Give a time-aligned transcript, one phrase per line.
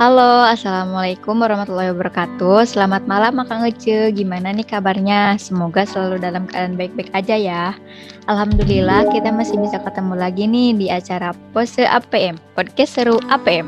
[0.00, 2.70] Halo, Assalamualaikum warahmatullahi wabarakatuh.
[2.70, 4.14] Selamat malam Kang Ece.
[4.14, 5.34] Gimana nih kabarnya?
[5.42, 7.64] Semoga selalu dalam keadaan baik-baik aja ya.
[8.30, 13.66] Alhamdulillah kita masih bisa ketemu lagi nih di acara Pose APM, Podcast Seru APM.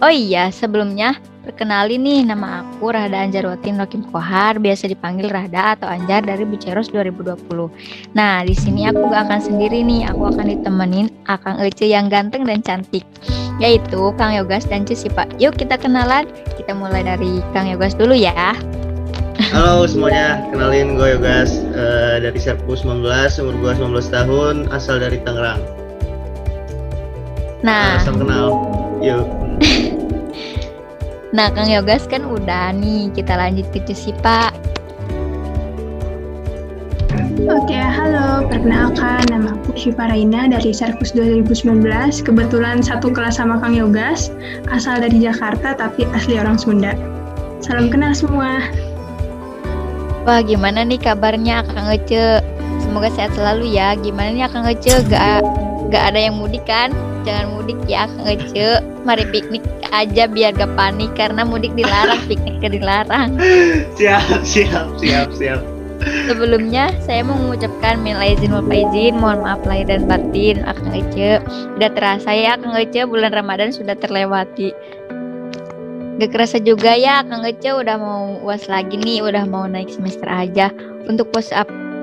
[0.00, 5.88] Oh iya, sebelumnya perkenalin nih nama aku Rahda Anjarwatin Rokim Kohar, biasa dipanggil Rahda atau
[5.88, 8.12] Anjar dari Buceros 2020.
[8.12, 12.44] Nah, di sini aku gak akan sendiri nih, aku akan ditemenin Akang Ece yang ganteng
[12.44, 13.04] dan cantik
[13.60, 15.28] yaitu Kang Yogas dan Cisipa.
[15.36, 16.24] Yuk kita kenalan.
[16.56, 18.56] Kita mulai dari Kang Yogas dulu ya.
[19.52, 23.04] Halo semuanya, kenalin gue Yogas uh, dari Serpu 19,
[23.40, 25.60] umur gue 19 tahun, asal dari Tangerang.
[27.60, 28.48] Nah, uh, kenal.
[29.00, 29.24] Yuk.
[31.30, 34.50] nah, Kang Yogas kan udah nih, kita lanjut ke Cisipa.
[37.50, 38.46] Oke, halo.
[38.46, 41.82] Perkenalkan, nama aku Syifa Raina dari Serkus 2019.
[42.22, 44.30] Kebetulan satu kelas sama Kang Yogas,
[44.70, 46.94] asal dari Jakarta tapi asli orang Sunda.
[47.58, 48.70] Salam kenal semua.
[50.28, 52.44] Wah, gimana nih kabarnya Kang Ece?
[52.84, 53.96] Semoga sehat selalu ya.
[53.96, 55.00] Gimana nih Kang Ece?
[55.08, 55.42] Gak,
[55.88, 56.92] gak ada yang mudik kan?
[57.26, 58.80] Jangan mudik ya Kang Ece.
[59.04, 63.36] Mari piknik aja biar gak panik karena mudik dilarang, piknik ke dilarang.
[63.98, 65.60] Siap, siap, siap, siap.
[66.00, 71.44] Sebelumnya, saya mau mengucapkan minal izin wal faizin, mohon maaf lahir dan batin, Akang Ece.
[71.76, 74.72] Udah terasa ya, Akang Ece, bulan Ramadan sudah terlewati.
[76.16, 80.28] Gak kerasa juga ya, Kang Ece udah mau uas lagi nih, udah mau naik semester
[80.28, 80.72] aja.
[81.04, 81.52] Untuk pos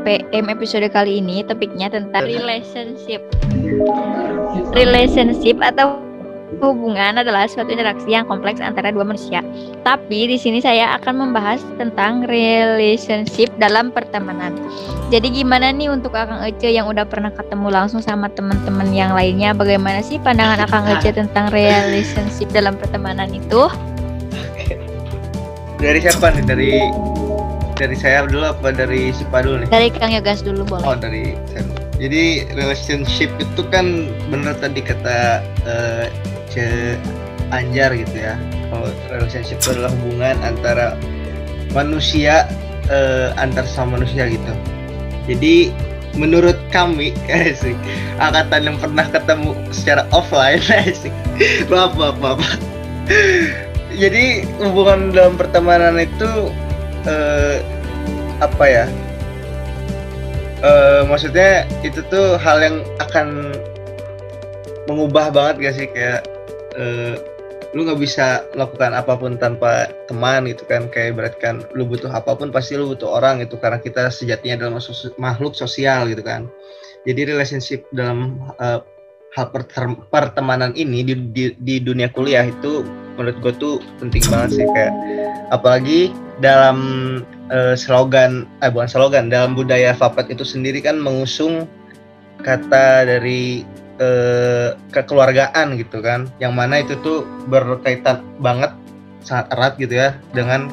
[0.04, 3.22] PM episode kali ini, topiknya tentang relationship.
[4.76, 6.02] Relationship atau
[6.64, 9.44] hubungan adalah suatu interaksi yang kompleks antara dua manusia.
[9.84, 14.56] Tapi di sini saya akan membahas tentang relationship dalam pertemanan.
[15.08, 19.56] Jadi gimana nih untuk Akang Ece yang udah pernah ketemu langsung sama teman-teman yang lainnya,
[19.56, 23.72] bagaimana sih pandangan Akang Ece tentang relationship dalam pertemanan itu?
[25.78, 26.44] Dari siapa nih?
[26.44, 26.72] Dari
[27.78, 29.70] dari saya dulu apa dari Sipa dulu nih?
[29.70, 30.86] Dari Kang Yogas dulu boleh.
[30.86, 31.64] Oh dari saya.
[31.98, 36.06] Jadi relationship itu kan bener tadi kata uh,
[36.50, 36.98] Ce
[37.54, 38.36] Anjar gitu ya.
[38.70, 40.98] Kalau relationship itu adalah hubungan antara
[41.72, 42.50] manusia
[42.90, 44.54] uh, antar sama manusia gitu.
[45.30, 45.74] Jadi
[46.18, 47.14] menurut kami
[47.62, 47.78] sih
[48.18, 50.60] angkatan yang pernah ketemu secara offline
[51.06, 51.14] sih
[51.70, 52.42] maaf maaf maaf
[53.94, 56.50] jadi hubungan dalam pertemanan itu
[57.08, 57.58] uh,
[58.44, 58.86] apa ya?
[60.62, 63.54] Uh, maksudnya itu tuh hal yang akan
[64.86, 65.88] mengubah banget gak sih?
[65.90, 66.28] Kayak
[66.76, 67.16] uh,
[67.76, 70.92] lu nggak bisa melakukan apa pun tanpa teman gitu kan.
[70.92, 74.66] Kayak berarti kan lu butuh apa pun pasti lu butuh orang itu karena kita sejatinya
[74.66, 74.82] adalah
[75.20, 76.50] makhluk sosial gitu kan.
[77.08, 78.84] Jadi relationship dalam uh,
[79.36, 79.54] hal
[80.10, 82.82] pertemanan ini di, di, di dunia kuliah itu
[83.18, 84.94] menurut gue tuh penting banget sih kayak
[85.50, 86.78] apalagi dalam
[87.50, 91.66] uh, slogan eh bukan slogan dalam budaya Vapet itu sendiri kan mengusung
[92.46, 93.66] kata dari
[93.98, 96.30] uh, kekeluargaan gitu kan.
[96.38, 98.72] Yang mana itu tuh berkaitan banget
[99.26, 100.70] sangat erat gitu ya dengan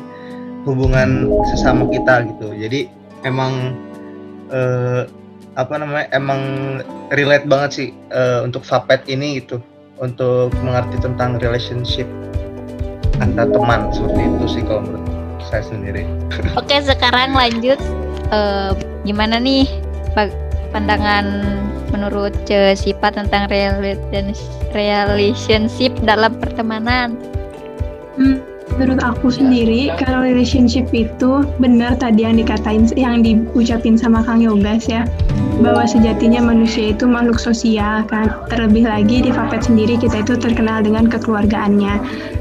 [0.68, 2.52] hubungan sesama kita gitu.
[2.52, 2.92] Jadi
[3.24, 3.72] emang
[4.52, 5.08] uh,
[5.54, 6.42] apa namanya emang
[7.14, 9.62] relate banget sih uh, untuk Vapet ini gitu
[10.02, 12.08] untuk mengerti tentang relationship
[13.22, 15.06] antar teman seperti itu sih kalau menurut
[15.46, 16.02] saya sendiri.
[16.60, 17.78] Oke sekarang lanjut
[18.34, 18.74] uh,
[19.06, 19.68] gimana nih
[20.74, 21.46] pandangan
[21.94, 22.34] menurut
[22.74, 23.46] sifat tentang
[24.74, 27.14] relationship dalam pertemanan?
[28.18, 28.42] Hmm,
[28.74, 34.88] menurut aku sendiri kalau relationship itu benar tadi yang dikatain yang diucapin sama Kang Yogas
[34.88, 35.06] ya.
[35.62, 38.32] Bahwa sejatinya manusia itu makhluk sosial kan?
[38.50, 41.94] Terlebih lagi di Fapet sendiri kita itu terkenal dengan kekeluargaannya.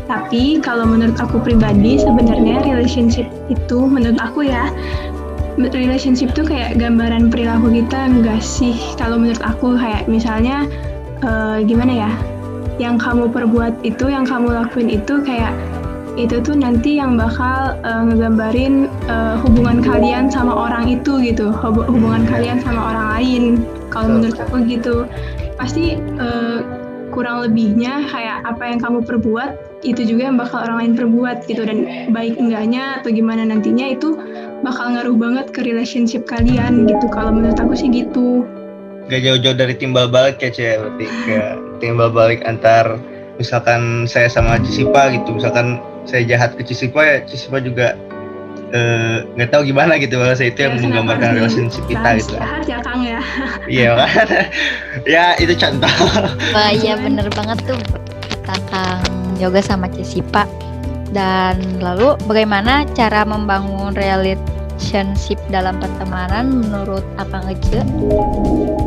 [0.10, 4.74] Tapi kalau menurut aku pribadi sebenarnya relationship itu menurut aku ya
[5.58, 8.74] relationship tuh kayak gambaran perilaku kita enggak sih?
[8.98, 10.66] Kalau menurut aku kayak misalnya
[11.22, 12.12] uh, gimana ya?
[12.82, 15.54] Yang kamu perbuat itu yang kamu lakuin itu kayak
[16.14, 21.50] itu tuh nanti yang bakal uh, ngegambarin uh, hubungan kalian sama orang itu gitu.
[21.50, 23.44] Hubungan kalian sama orang lain.
[23.90, 25.10] Kalau menurut aku gitu.
[25.58, 26.62] Pasti uh,
[27.14, 31.66] kurang lebihnya kayak apa yang kamu perbuat itu juga yang bakal orang lain perbuat gitu.
[31.66, 34.14] Dan baik enggaknya atau gimana nantinya itu
[34.62, 37.10] bakal ngaruh banget ke relationship kalian gitu.
[37.10, 38.46] Kalau menurut aku sih gitu.
[39.10, 43.02] Gak jauh-jauh dari timbal balik ya cewek berarti kayak timbal balik antar
[43.36, 45.36] misalkan saya sama Cisipa gitu.
[45.36, 47.96] Misalkan saya jahat ke Cisipa ya Cisipa juga
[48.70, 51.62] eh, nggak tahu gimana gitu bahasa itu yang Ya, menggambarkan kenapa sih?
[51.62, 53.20] relationship kita gitu jahat ya Kang ya.
[53.76, 54.28] iya kan
[55.14, 55.94] ya itu contoh
[56.52, 57.80] Wah iya bener banget tuh
[58.44, 59.02] Kang
[59.36, 60.46] Yoga sama Cisipa.
[61.10, 67.86] Dan lalu bagaimana cara membangun relationship dalam pertemanan menurut Akang Ece?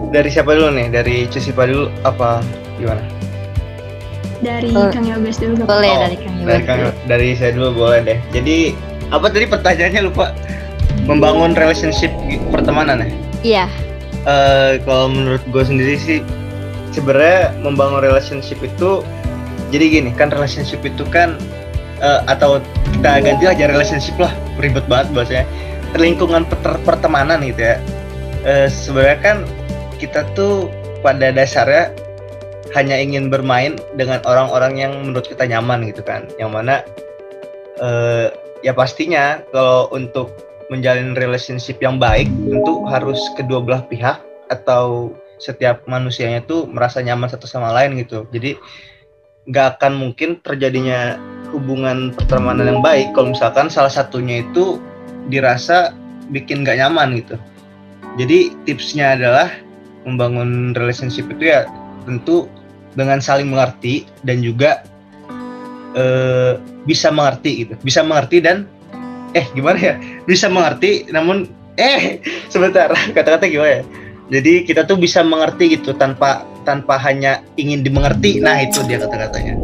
[0.09, 2.43] dari siapa dulu nih dari Cusipa dulu apa
[2.77, 2.99] gimana
[4.39, 4.89] Dari Oh.
[4.89, 5.57] Kang Yogas dulu.
[5.59, 5.69] Kang.
[5.71, 6.49] Boleh Oh, dari Kang Yoga.
[6.49, 8.57] dari Kang, dari saya dulu boleh deh jadi
[9.09, 10.35] apa tadi pertanyaannya lupa
[11.05, 12.11] membangun relationship
[12.49, 13.09] pertemanan ya
[13.43, 13.67] Iya,
[14.27, 16.19] Eh, kalau menurut gue sendiri sih
[16.91, 19.07] sebenarnya membangun relationship itu
[19.69, 21.39] jadi gini kan relationship itu kan
[21.97, 22.59] eh, atau
[22.93, 25.45] kita ganti aja relationship lah ribet banget bahasanya
[25.95, 26.43] lingkungan
[26.83, 27.77] pertemanan gitu ya
[28.43, 29.37] Eh, sebenarnya kan
[29.97, 31.91] kita tuh pada dasarnya
[32.75, 36.27] hanya ingin bermain dengan orang-orang yang menurut kita nyaman gitu kan.
[36.41, 36.75] Yang mana
[37.79, 38.27] eh,
[38.65, 40.33] ya pastinya kalau untuk
[40.67, 44.19] menjalin relationship yang baik tentu harus kedua belah pihak
[44.51, 48.27] atau setiap manusianya tuh merasa nyaman satu sama lain gitu.
[48.35, 48.57] Jadi
[49.47, 51.21] nggak akan mungkin terjadinya
[51.55, 54.83] hubungan pertemanan yang baik kalau misalkan salah satunya itu
[55.31, 55.95] dirasa
[56.35, 57.39] bikin nggak nyaman gitu.
[58.17, 59.53] Jadi tipsnya adalah
[60.09, 61.69] membangun relationship itu ya
[62.07, 62.47] tentu
[62.97, 64.87] dengan saling mengerti dan juga
[65.93, 66.57] eh,
[66.89, 67.75] bisa mengerti gitu.
[67.85, 68.65] Bisa mengerti dan
[69.37, 69.95] eh gimana ya?
[70.25, 72.19] Bisa mengerti namun eh
[72.53, 73.85] sebentar kata-kata gimana ya?
[74.27, 78.43] Jadi kita tuh bisa mengerti gitu tanpa tanpa hanya ingin dimengerti.
[78.43, 79.55] Nah itu dia kata-katanya.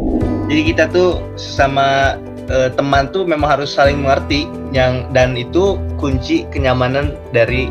[0.47, 2.15] Jadi kita tuh sama
[2.47, 7.67] eh, teman tuh memang harus saling mengerti yang dan itu kunci kenyamanan dari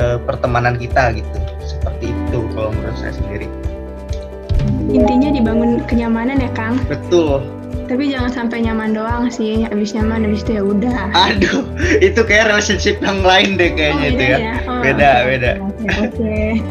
[0.00, 1.38] eh, pertemanan kita gitu.
[1.60, 3.48] Seperti itu kalau menurut saya sendiri
[4.86, 6.78] Intinya dibangun kenyamanan ya Kang.
[6.84, 7.42] betul
[7.84, 9.60] Tapi jangan sampai nyaman doang sih.
[9.62, 11.12] Habis nyaman habis itu ya udah.
[11.12, 11.60] aduh
[12.06, 15.50] itu kayak relationship yang lain deh kayaknya itu ya Oh, Beda, oke, beda.
[15.60, 15.86] Oke.
[16.00, 16.38] oke.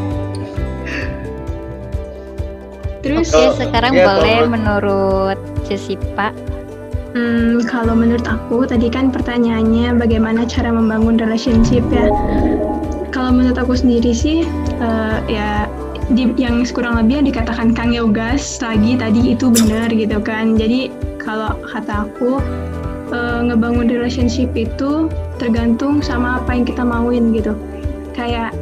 [3.04, 6.32] Terus Oke, Oh, sekarang ya, boleh kalau- menurut Cisipa.
[7.14, 12.10] Hmm, kalau menurut aku tadi kan pertanyaannya bagaimana cara membangun relationship ya.
[13.14, 14.42] Kalau menurut aku sendiri sih
[14.80, 15.70] eh, ya
[16.14, 20.56] di, yang kurang lebih yang dikatakan Kang Yogas lagi tadi itu benar gitu kan.
[20.56, 22.40] Jadi kalau kata aku
[23.12, 25.10] eh, ngebangun relationship itu
[25.42, 27.58] tergantung sama apa yang kita mauin gitu.
[28.14, 28.54] Kayak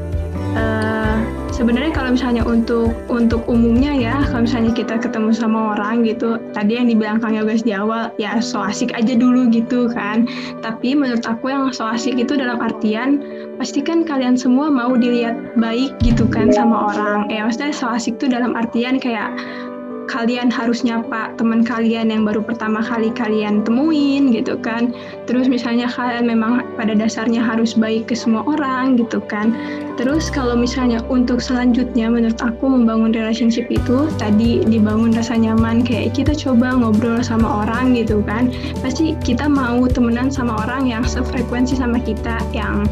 [0.56, 1.16] eh,
[1.52, 6.80] sebenarnya kalau misalnya untuk untuk umumnya ya kalau misalnya kita ketemu sama orang gitu tadi
[6.80, 10.26] yang dibilang Kang Yogas di awal ya so asik aja dulu gitu kan
[10.64, 13.22] tapi menurut aku yang so asik itu dalam artian
[13.62, 17.30] pastikan kalian semua mau dilihat baik gitu kan sama orang.
[17.30, 19.38] Ya maksudnya so asik tuh dalam artian kayak
[20.10, 24.98] kalian harus nyapa teman kalian yang baru pertama kali kalian temuin gitu kan.
[25.30, 29.54] Terus misalnya kalian memang pada dasarnya harus baik ke semua orang gitu kan.
[29.94, 36.18] Terus kalau misalnya untuk selanjutnya menurut aku membangun relationship itu tadi dibangun rasa nyaman kayak
[36.18, 38.50] kita coba ngobrol sama orang gitu kan.
[38.82, 42.90] Pasti kita mau temenan sama orang yang sefrekuensi sama kita yang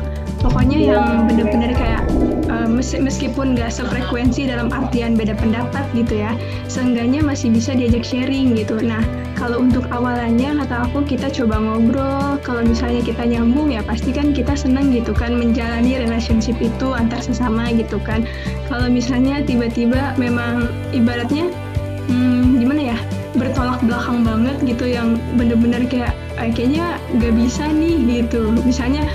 [0.49, 2.01] pokoknya yang bener-bener kayak
[2.49, 6.33] uh, mes- meskipun nggak sefrekuensi dalam artian beda pendapat gitu ya
[6.65, 8.81] seenggaknya masih bisa diajak sharing gitu.
[8.81, 9.05] Nah
[9.37, 12.41] kalau untuk awalannya kata aku kita coba ngobrol.
[12.41, 17.21] Kalau misalnya kita nyambung ya pasti kan kita seneng gitu kan menjalani relationship itu antar
[17.21, 18.25] sesama gitu kan.
[18.65, 21.45] Kalau misalnya tiba-tiba memang ibaratnya
[22.09, 22.97] hmm, gimana ya
[23.37, 27.95] bertolak belakang banget gitu yang bener-bener kayak "Eh, kayaknya nggak bisa nih
[28.25, 28.49] gitu.
[28.65, 29.05] Misalnya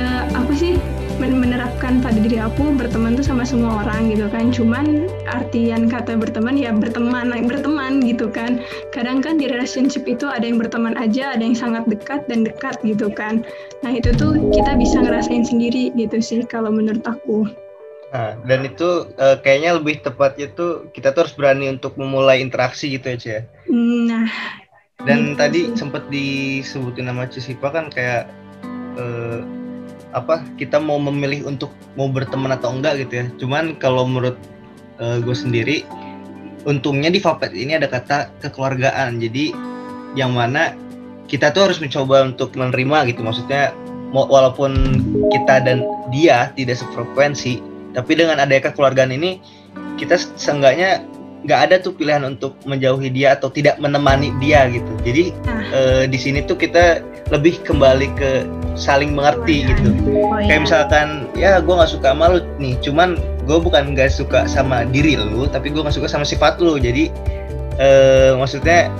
[0.00, 0.74] eh, aku sih?
[1.20, 4.48] Men- menerapkan pada diri aku berteman tuh sama semua orang gitu kan.
[4.48, 8.64] Cuman artian kata berteman ya berteman berteman gitu kan.
[8.96, 12.80] Kadang kan di relationship itu ada yang berteman aja ada yang sangat dekat dan dekat
[12.80, 13.44] gitu kan.
[13.84, 17.44] Nah itu tuh kita bisa ngerasain sendiri gitu sih kalau menurut aku.
[18.10, 22.90] Nah, dan itu eh, kayaknya lebih tepatnya tuh kita tuh harus berani untuk memulai interaksi
[22.90, 23.40] gitu ya, Cie.
[24.08, 24.26] nah
[25.06, 28.26] Dan Gitu tadi sempat disebutin nama Cisipa kan kayak
[28.98, 29.59] eh,
[30.10, 33.26] apa kita mau memilih untuk mau berteman atau enggak gitu ya.
[33.38, 34.38] Cuman kalau menurut
[35.00, 35.82] gue sendiri,
[36.68, 39.18] untungnya di Vapet ini ada kata kekeluargaan.
[39.22, 39.54] Jadi
[40.18, 40.76] yang mana
[41.30, 43.22] kita tuh harus mencoba untuk menerima gitu.
[43.22, 43.70] Maksudnya
[44.10, 44.74] walaupun
[45.30, 47.62] kita dan dia tidak sefrekuensi,
[47.94, 49.38] tapi dengan adanya kekeluargaan ini
[49.96, 51.06] kita seenggaknya
[51.40, 54.92] nggak ada tuh pilihan untuk menjauhi dia atau tidak menemani dia gitu.
[55.04, 55.62] Jadi Nah.
[55.72, 58.30] eh, di sini tuh kita lebih kembali ke
[58.74, 59.88] saling mengerti gitu.
[60.12, 60.62] oh Kayak ya.
[60.62, 63.16] misalkan ya gue nggak suka sama lu nih, cuman
[63.48, 66.76] gue bukan nggak suka sama diri lu, tapi gue nggak suka sama sifat lu.
[66.76, 67.08] Jadi
[67.80, 68.92] eh, maksudnya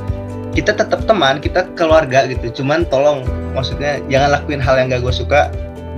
[0.51, 3.23] kita tetap teman kita keluarga gitu cuman tolong
[3.55, 5.47] maksudnya jangan lakuin hal yang gak gue suka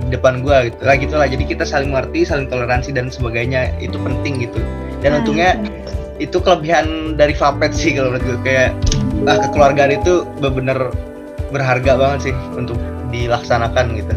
[0.05, 3.97] di depan gue gitu lah gitulah jadi kita saling mengerti saling toleransi dan sebagainya itu
[3.97, 4.61] penting gitu
[5.01, 5.19] dan
[5.57, 5.82] Hmm.
[6.15, 8.69] Itu kelebihan dari Vapet sih kalau menurut gue kayak
[9.23, 10.91] ah kekeluargaan itu bener-bener
[11.49, 12.77] berharga banget sih untuk
[13.09, 14.13] dilaksanakan gitu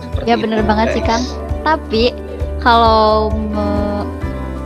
[0.00, 1.02] Seperti Ya, bener itu, banget sih.
[1.02, 1.22] Kang.
[1.62, 2.02] Tapi
[2.58, 4.08] kalau me-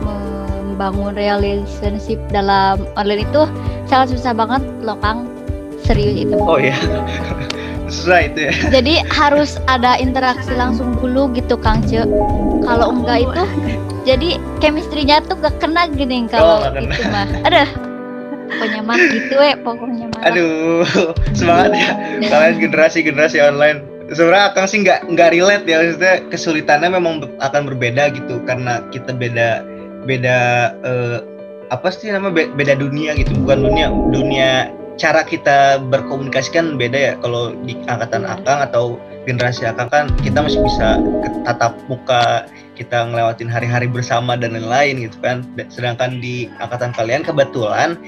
[0.01, 3.43] membangun relationship dalam online itu
[3.85, 5.27] sangat susah banget loh Kang.
[5.79, 6.35] Serius itu.
[6.35, 6.75] oh iya
[7.89, 12.03] susah itu ya Jadi harus ada interaksi langsung dulu gitu Kang Ce.
[12.61, 13.43] Kalau enggak itu
[14.09, 16.93] jadi chemistry-nya tuh gak kena gini kalau Oh, nggak kena.
[16.93, 17.27] itu mah.
[17.45, 17.69] Aduh.
[18.49, 20.21] Pokoknya mah gitu we, pokoknya mah.
[20.25, 20.81] aduh
[21.37, 21.93] semangat ya
[22.27, 27.61] kalian generasi generasi online sebenarnya akang sih nggak nggak relate ya maksudnya kesulitannya memang akan
[27.69, 29.61] berbeda gitu karena kita beda
[30.09, 30.37] beda
[30.81, 31.17] eh,
[31.69, 36.97] apa sih nama be- beda dunia gitu bukan dunia dunia cara kita berkomunikasi kan beda
[36.97, 38.97] ya kalau di angkatan akang atau
[39.29, 40.97] generasi akang kan kita masih bisa
[41.45, 42.49] tatap muka
[42.79, 45.43] kita ngelewatin hari-hari bersama dan lain-lain gitu kan.
[45.67, 47.99] Sedangkan di angkatan kalian kebetulan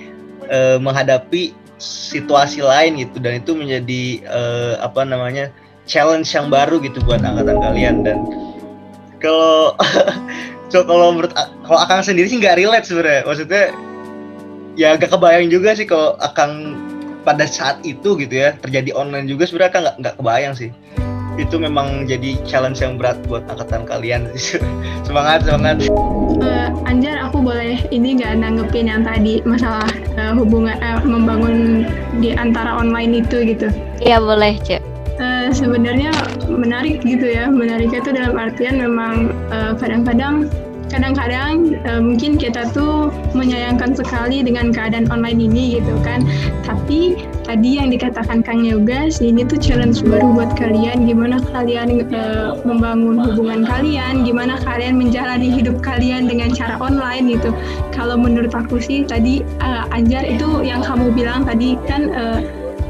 [0.47, 1.51] eh, menghadapi
[1.81, 5.51] situasi lain gitu dan itu menjadi eh, apa namanya
[5.83, 8.23] challenge yang baru gitu buat angkatan kalian dan
[9.19, 9.75] kalau
[10.71, 11.35] so kalau menurut
[11.67, 13.27] kalau akang sendiri sih nggak relate sebenarnya.
[13.27, 13.65] Maksudnya
[14.79, 16.79] ya gak kebayang juga sih kalau akang
[17.21, 20.71] pada saat itu gitu ya terjadi online juga sebenarnya akang nggak kebayang sih
[21.41, 24.29] itu memang jadi challenge yang berat buat angkatan kalian
[25.07, 25.81] semangat semangat
[26.41, 29.85] Eh, Anjar, aku boleh ini nggak nanggepin yang tadi masalah
[30.17, 31.85] eh, hubungan eh, membangun
[32.17, 33.69] di antara online itu gitu.
[34.01, 34.81] Iya boleh, Ce.
[35.21, 36.09] Eh, sebenarnya
[36.49, 40.49] menarik gitu ya menariknya itu dalam artian memang eh, kadang-kadang
[40.89, 46.25] kadang-kadang eh, mungkin kita tuh menyayangkan sekali dengan keadaan online ini gitu kan
[46.65, 47.21] tapi
[47.51, 51.03] tadi yang dikatakan Kang Yoga ini tuh challenge baru buat kalian.
[51.03, 54.23] Gimana kalian eh, membangun hubungan kalian?
[54.23, 57.51] Gimana kalian menjalani hidup kalian dengan cara online gitu?
[57.91, 62.39] Kalau menurut aku sih tadi eh, Anjar itu yang kamu bilang tadi kan eh,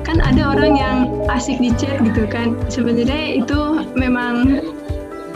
[0.05, 0.97] kan ada orang yang
[1.33, 2.53] asik di chat gitu kan.
[2.69, 4.61] Sebenarnya itu memang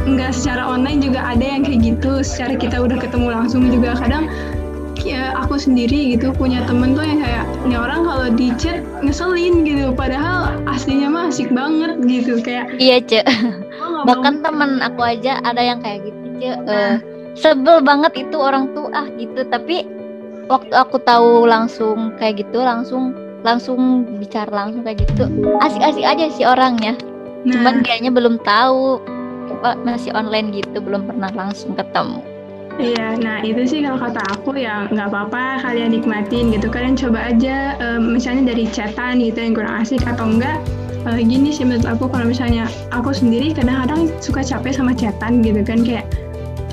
[0.06, 2.22] nggak secara online juga ada yang kayak gitu.
[2.22, 4.30] Secara kita udah ketemu langsung juga kadang
[5.06, 9.62] ya aku sendiri gitu punya temen tuh yang kayak ini orang kalau di chat ngeselin
[9.62, 13.22] gitu padahal aslinya mah asik banget gitu kayak Iya, Ce.
[13.22, 16.52] oh, nggak mau Bahkan temen aku aja ada yang kayak gitu, Ce.
[16.58, 16.96] Eh,
[17.38, 19.86] sebel banget itu orang tuh ah gitu, tapi
[20.50, 23.14] waktu aku tahu langsung kayak gitu, langsung
[23.46, 25.30] langsung bicara langsung kayak gitu.
[25.62, 26.98] Asik-asik aja sih orangnya.
[27.46, 28.98] nah, Cuman dianya belum tahu
[29.86, 32.22] masih online gitu, belum pernah langsung ketemu.
[32.76, 36.68] Iya, nah itu sih kalau kata aku ya nggak apa-apa kalian nikmatin gitu.
[36.68, 40.60] Kalian coba aja em, misalnya dari chatan gitu yang kurang asik atau enggak.
[41.06, 45.62] eh, gini sih menurut aku kalau misalnya aku sendiri kadang-kadang suka capek sama chatan gitu
[45.62, 46.10] kan kayak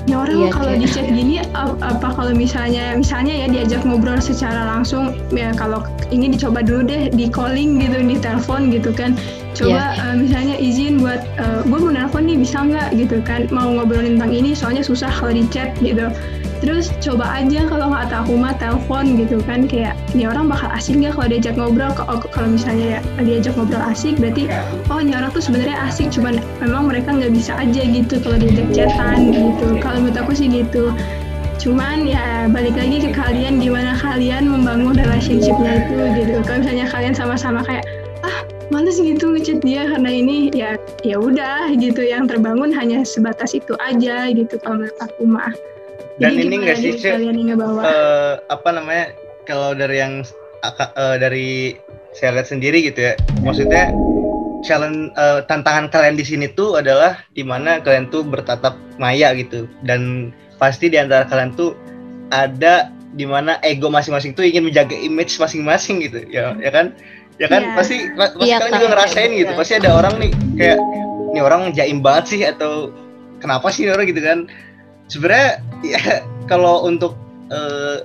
[0.03, 4.19] ya orang Iya, kalau di chat gini ap- apa kalau misalnya misalnya ya diajak ngobrol
[4.19, 5.79] secara langsung ya kalau
[6.11, 9.15] ini dicoba dulu deh di calling gitu di telepon gitu kan.
[9.55, 11.23] Coba eh, misalnya izin buat
[11.63, 13.47] gue mau nelpon nih bisa nggak gitu kan?
[13.47, 16.11] Mau ngobrolin tentang ini soalnya susah kalau di chat gitu
[16.63, 20.95] terus coba aja kalau nggak tahu mah telepon gitu kan kayak ini orang bakal asik
[20.95, 21.91] nggak kalau diajak ngobrol?
[21.91, 24.47] Kalau- kalau misalnya ya diajak ngobrol asik berarti
[24.87, 28.67] oh ini orang tuh sebenarnya asik cuman memang mereka nggak bisa aja gitu kalau diajak
[28.71, 29.75] chatan gitu.
[29.83, 30.95] Kalau menurut aku sih gitu.
[31.59, 36.37] Cuman ya balik lagi ke kalian gimana kalian membangun relationshipnya itu gitu.
[36.47, 37.83] Kalau misalnya kalian sama-sama kayak
[38.23, 42.07] ah males gitu ngechat dia karena ini ya ya udah gitu.
[42.07, 45.51] Yang terbangun hanya sebatas itu aja gitu kalau menurut aku mah
[46.21, 46.91] Dan Jadi ini gimana nggak sih,
[47.81, 49.05] eh, apa namanya
[49.49, 50.21] kalau dari yang
[50.61, 51.49] eh, dari
[52.13, 53.89] saya lihat sendiri gitu ya maksudnya
[54.61, 59.65] challenge eh, tantangan kalian di sini tuh adalah di mana kalian tuh bertatap maya gitu.
[59.81, 61.73] Dan pasti di antara kalian tuh
[62.29, 66.93] ada di mana ego masing-masing tuh ingin menjaga image masing-masing gitu ya ya kan?
[67.41, 67.61] Ya kan?
[67.65, 67.73] Iya.
[67.73, 69.51] pasti pa- pasti Iya, kalian juga ngerasain gitu.
[69.53, 69.59] Iya.
[69.59, 70.79] pasti ada orang nih kayak
[71.33, 72.93] ini orang jaim banget sih atau
[73.41, 74.45] kenapa sih orang gitu kan
[75.13, 77.13] sebenarnya ya kalau untuk
[77.53, 78.01] eh,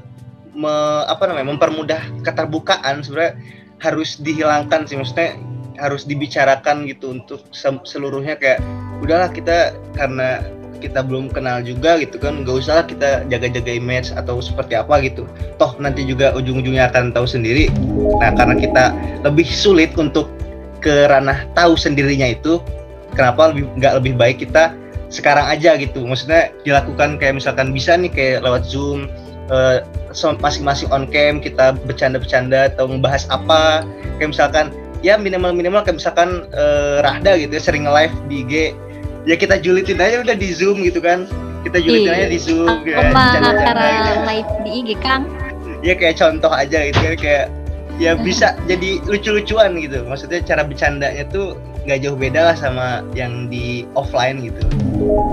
[0.52, 3.40] me- apa namanya mempermudah keterbukaan sebenarnya
[3.80, 5.00] harus dihilangkan sih.
[5.00, 5.40] Maksudnya
[5.78, 7.40] harus dibicarakan gitu untuk
[7.86, 8.60] seluruhnya kayak
[9.00, 10.42] udahlah kita karena
[10.78, 15.26] kita belum kenal juga gitu kan nggak usah kita jaga-jaga image atau seperti apa gitu.
[15.58, 17.70] Toh nanti juga ujung-ujungnya akan tahu sendiri.
[18.18, 18.84] Nah karena kita
[19.26, 20.30] lebih sulit untuk
[20.78, 22.62] ke ranah tahu sendirinya itu
[23.14, 24.70] kenapa lebih nggak lebih baik kita
[25.08, 26.04] sekarang aja gitu.
[26.04, 29.08] Maksudnya dilakukan kayak misalkan bisa nih kayak lewat zoom
[29.48, 29.80] eh,
[30.12, 33.84] so- masing-masing on cam kita bercanda-bercanda atau membahas apa.
[34.20, 34.66] Kayak misalkan
[35.00, 38.52] ya minimal minimal kayak misalkan eh, Rahda gitu ya, sering live di IG
[39.24, 41.24] ya kita julitin aja udah di zoom gitu kan.
[41.64, 43.02] Kita julitin aja di zoom Aku ya,
[43.98, 44.14] gitu.
[44.24, 45.24] live di IG Kang.
[45.78, 47.46] ya kayak contoh aja gitu kan kayak
[48.02, 50.02] ya bisa jadi lucu-lucuan gitu.
[50.06, 51.54] Maksudnya cara bercandanya tuh
[51.88, 54.60] nggak jauh beda lah sama yang di offline gitu.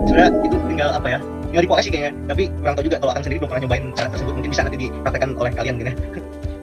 [0.08, 1.20] Sebenarnya itu tinggal apa ya
[1.52, 4.08] tinggal dipoles sih kayaknya tapi kurang tahu juga kalau akan sendiri belum pernah nyobain cara
[4.12, 5.96] tersebut mungkin bisa nanti dipraktekkan oleh kalian gitu ya.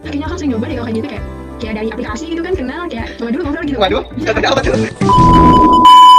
[0.03, 1.25] Akhirnya kan saya nyoba deh kalau kayak gitu kayak
[1.63, 3.79] kayak dari aplikasi gitu kan kenal kayak coba dulu ngobrol gitu.
[3.79, 6.12] waduh nggak tahu apa tuh